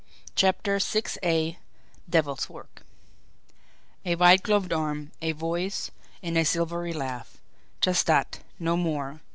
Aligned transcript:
CHAPTER 0.35 0.79
VI 0.79 1.59
DEVIL'S 2.09 2.49
WORK 2.49 2.81
A 4.03 4.15
white 4.15 4.41
gloved 4.41 4.73
arm, 4.73 5.11
a 5.21 5.31
voice, 5.33 5.91
and 6.23 6.39
a 6.39 6.43
silvery 6.43 6.91
laugh! 6.91 7.37
Just 7.81 8.07
that 8.07 8.39
no 8.59 8.75
more! 8.75 9.19